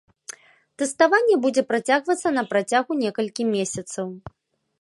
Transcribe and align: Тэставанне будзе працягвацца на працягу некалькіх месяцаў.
Тэставанне 0.81 1.35
будзе 1.43 1.63
працягвацца 1.73 2.27
на 2.39 2.43
працягу 2.55 2.91
некалькіх 3.05 3.45
месяцаў. 3.55 4.07